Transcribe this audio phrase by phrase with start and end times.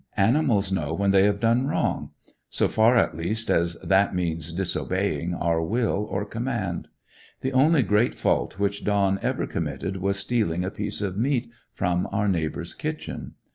[0.17, 2.09] Animals know when they have done wrong;
[2.49, 6.87] so far, at least, as that means disobeying our will or command.
[7.41, 12.07] The only great fault which Don ever committed was stealing a piece of meat from
[12.11, 13.35] our neighbor's kitchen.